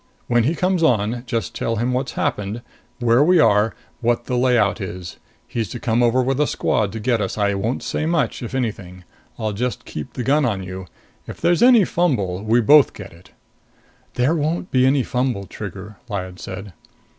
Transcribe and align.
When 0.25 0.45
he 0.45 0.55
comes 0.55 0.81
on, 0.81 1.21
just 1.27 1.53
tell 1.53 1.75
him 1.75 1.93
what's 1.93 2.13
happened, 2.13 2.63
where 2.99 3.23
we 3.23 3.39
are, 3.39 3.75
what 3.99 4.25
the 4.25 4.35
layout 4.35 4.81
is. 4.81 5.17
He's 5.47 5.69
to 5.69 5.79
come 5.79 6.01
over 6.01 6.23
with 6.23 6.39
a 6.39 6.47
squad 6.47 6.91
to 6.93 6.99
get 6.99 7.21
us. 7.21 7.37
I 7.37 7.53
won't 7.53 7.83
say 7.83 8.07
much, 8.07 8.41
if 8.41 8.55
anything. 8.55 9.03
I'll 9.37 9.53
just 9.53 9.85
keep 9.85 10.13
the 10.13 10.23
gun 10.23 10.43
on 10.43 10.63
you. 10.63 10.87
If 11.27 11.39
there's 11.39 11.61
any 11.61 11.85
fumble, 11.85 12.43
we 12.43 12.61
both 12.61 12.93
get 12.95 13.13
it." 13.13 13.29
"There 14.15 14.33
won't 14.33 14.71
be 14.71 14.87
any 14.87 15.03
fumble, 15.03 15.45
Trigger," 15.45 15.97
Lyad 16.09 16.39
said. 16.39 16.73